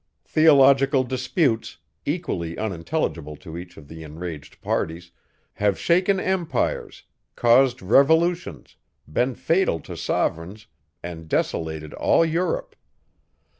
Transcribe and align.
Theological 0.25 1.03
disputes, 1.03 1.77
equally 2.07 2.57
unintelligible 2.57 3.35
to 3.35 3.55
each 3.55 3.77
of 3.77 3.87
the 3.87 4.01
enraged 4.01 4.59
parties, 4.59 5.11
have 5.53 5.77
shaken 5.77 6.19
empires, 6.19 7.03
caused 7.35 7.83
revolutions, 7.83 8.77
been 9.07 9.35
fatal 9.35 9.79
to 9.81 9.95
sovereigns, 9.95 10.65
and 11.03 11.29
desolated 11.29 11.93
all 11.93 12.25
Europe. 12.25 12.75